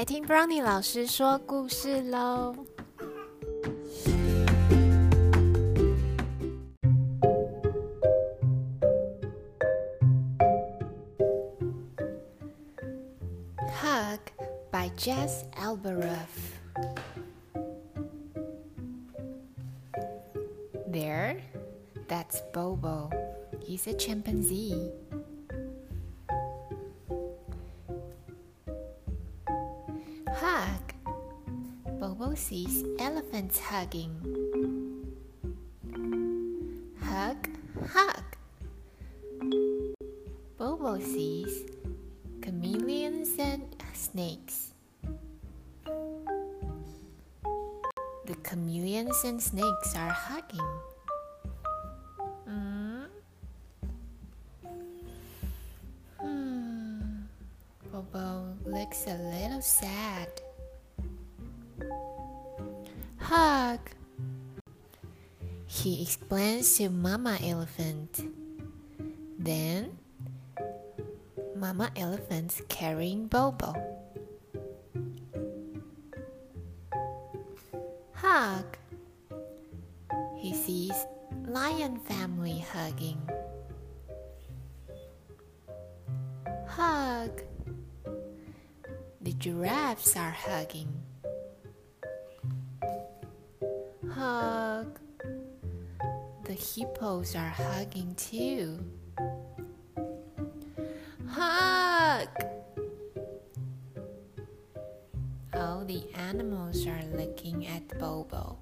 [0.00, 2.54] 来听 Brownie 老师说故事喽。
[13.80, 14.18] Hug
[14.72, 16.56] by Jess Alberoff.
[20.88, 21.36] There,
[22.08, 23.10] that's Bobo.
[23.60, 24.90] He's a chimpanzee.
[32.21, 34.15] Sees elephants hugging.
[37.01, 37.49] Hug,
[37.89, 38.23] hug.
[40.57, 41.65] Bobo sees
[42.41, 44.73] chameleons and snakes.
[48.25, 50.69] The chameleons and snakes are hugging.
[52.47, 53.05] Mm.
[56.19, 57.01] Hmm.
[57.91, 60.29] Bobo looks a little sad.
[63.33, 63.79] Hug.
[65.65, 68.29] He explains to Mama Elephant.
[69.39, 69.97] Then,
[71.55, 73.73] Mama Elephant's carrying Bobo.
[78.11, 78.65] Hug.
[80.37, 81.05] He sees
[81.47, 83.21] lion family hugging.
[86.67, 87.41] Hug.
[89.21, 91.00] The giraffes are hugging.
[94.13, 94.99] Hug.
[96.43, 98.79] The hippos are hugging too.
[101.27, 102.27] Hug.
[105.53, 108.57] All the animals are looking at Bobo.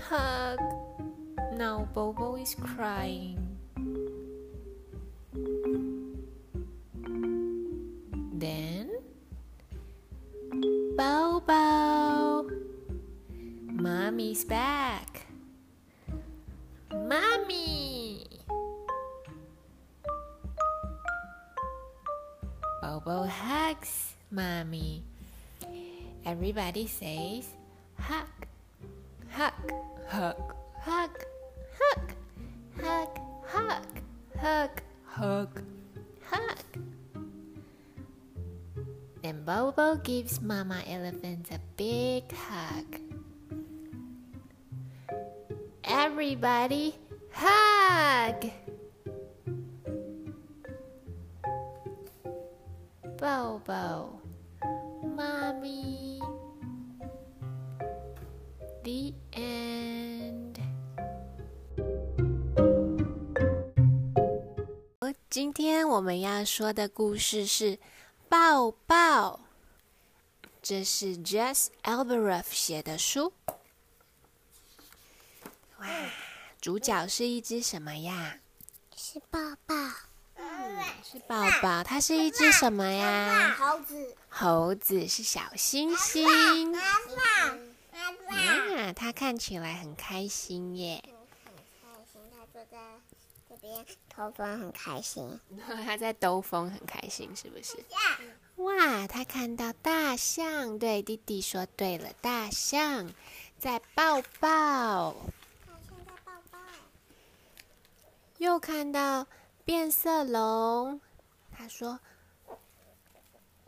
[0.00, 0.58] Hug.
[1.52, 3.49] Now Bobo is crying.
[14.20, 15.24] Mommy's back.
[16.92, 18.26] Mommy.
[22.82, 25.04] Bobo hugs Mommy.
[26.26, 27.48] Everybody says
[27.98, 28.28] hug,
[29.30, 29.54] hug,
[30.06, 31.24] hug, hug,
[31.80, 32.12] hug,
[32.76, 33.88] hug, hug,
[34.36, 35.62] hug, hug,
[36.28, 36.58] hug.
[39.22, 43.09] Then Bobo gives Mama Elephant a big hug
[45.99, 46.95] Everybody
[47.31, 48.51] hug!
[53.17, 54.19] Bobo,
[55.03, 56.19] Mommy.
[58.83, 60.59] The end.
[65.29, 67.77] 今天我们要说的故事是
[68.29, 69.41] 抱抱，
[70.61, 73.33] 这是 Jess Alberoff 写的书。
[75.80, 75.86] 哇，
[76.60, 78.38] 主角是一只什么呀？
[78.96, 79.74] 是抱抱。
[80.36, 83.56] 嗯是抱抱，它是一只什么呀？
[83.58, 84.16] 猴子。
[84.28, 86.70] 猴子是小星星。
[86.70, 87.58] 妈妈，
[87.92, 88.82] 妈妈。
[88.82, 91.02] 啊，它看起来很开心耶。
[91.44, 91.52] 很
[91.82, 92.78] 开心，它坐在
[93.48, 95.40] 这边兜风，很开心。
[95.84, 97.82] 它在兜风，很开心，是不是？
[98.56, 103.10] 哇，它看到大象，对，弟弟说对了，大象
[103.58, 105.16] 在抱抱。
[108.40, 109.26] 又看到
[109.66, 110.98] 变色龙，
[111.52, 112.00] 他说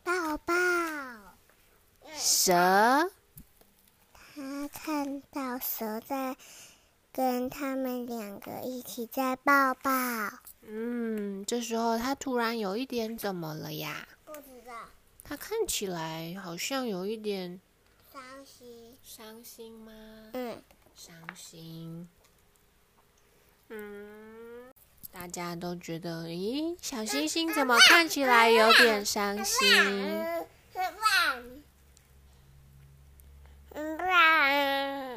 [0.03, 0.55] 抱抱。
[2.15, 3.11] 蛇。
[4.35, 6.39] 他看到蛇在
[7.13, 9.91] 跟他们两个一起在抱抱。
[10.63, 14.09] 嗯，这时候他突然有一点怎么了呀？
[14.25, 14.73] 不知道。
[15.23, 17.61] 他看起来好像有一点
[18.11, 18.97] 伤心。
[19.03, 19.93] 伤心吗？
[20.33, 20.63] 嗯，
[20.95, 22.09] 伤心。
[23.75, 24.52] 嗯，
[25.13, 29.67] 大家都觉得，咦，小星星怎么看起来有点伤心？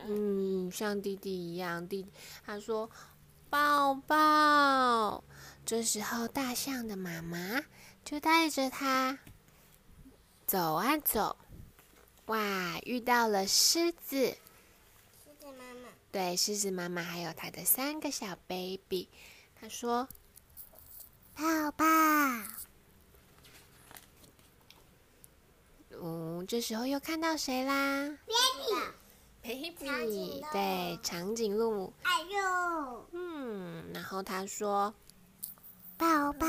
[0.08, 2.06] 嗯，像弟弟一样，弟
[2.46, 2.90] 他说
[3.50, 5.24] 抱抱。
[5.66, 7.64] 这时候，大象的妈妈
[8.04, 9.18] 就带着他
[10.46, 11.36] 走啊走，
[12.28, 14.18] 哇，遇到了狮子。
[14.20, 14.38] 狮
[15.40, 15.90] 子妈妈。
[16.12, 19.08] 对，狮子妈妈还有它的三个小 baby。
[19.66, 20.08] 他说
[21.36, 21.84] 抱抱。
[26.00, 28.16] 嗯，这时候又看到谁啦
[29.42, 31.92] ？baby，baby，对，长颈鹿。
[32.04, 34.94] 哎呦，嗯，然后他说
[35.98, 36.48] 抱抱。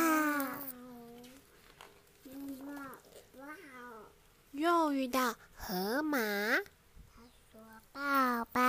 [4.53, 6.19] 又遇到河马。
[6.19, 7.63] 他说
[7.95, 8.61] ：“抱抱。”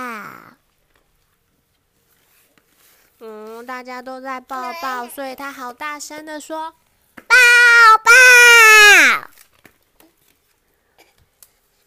[3.58, 6.72] 嗯，大家都在抱抱，所以他好大声的说
[7.16, 7.34] ：“抱
[8.04, 8.10] 抱。”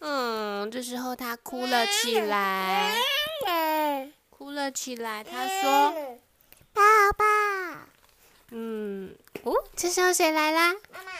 [0.00, 2.94] 嗯，这时候他哭了起来，
[4.28, 5.24] 哭了起来。
[5.24, 5.94] 他说
[6.74, 6.82] ：“抱
[7.16, 7.24] 抱。”
[8.52, 10.74] 嗯，哦，这时候谁来啦？
[10.92, 11.12] 妈妈，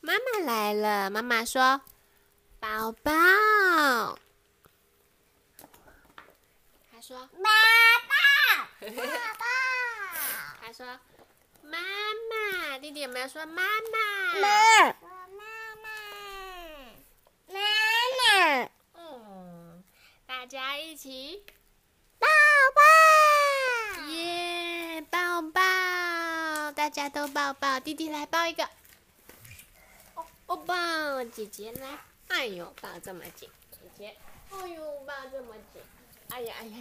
[0.00, 1.08] 妈妈来了。
[1.08, 1.80] 妈妈说
[2.60, 3.10] ：“宝宝。”
[6.92, 7.48] 他说：“妈妈，
[8.80, 9.44] 爸爸。”
[10.66, 10.86] 他说
[11.60, 13.62] ：“妈妈。”弟弟有没有说妈
[13.92, 14.40] 妈？
[14.40, 14.48] 妈，
[14.98, 15.06] 说
[15.36, 15.90] 妈妈，
[17.48, 17.60] 妈
[18.18, 18.70] 妈。
[18.94, 19.84] 嗯，
[20.26, 21.44] 大家一起
[22.18, 22.26] 抱
[22.74, 27.78] 抱，耶，抱抱，大家都抱抱。
[27.78, 28.64] 弟弟来抱一个，
[30.14, 34.16] 哦，哦抱，姐姐来，哎呦，抱这么紧，姐姐，
[34.50, 35.82] 哎呦，抱这么紧，
[36.30, 36.76] 哎呀，哎呀。